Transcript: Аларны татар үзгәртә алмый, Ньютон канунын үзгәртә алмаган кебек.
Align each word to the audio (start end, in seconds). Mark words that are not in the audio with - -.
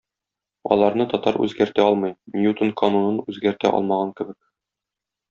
Аларны 0.75 1.05
татар 1.11 1.37
үзгәртә 1.47 1.85
алмый, 1.89 2.15
Ньютон 2.39 2.73
канунын 2.83 3.21
үзгәртә 3.33 3.73
алмаган 3.81 4.15
кебек. 4.21 4.39